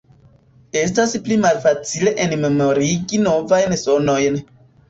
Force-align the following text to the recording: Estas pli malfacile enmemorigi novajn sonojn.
Estas 0.79 1.13
pli 1.27 1.37
malfacile 1.43 2.15
enmemorigi 2.25 3.23
novajn 3.29 3.77
sonojn. 3.85 4.43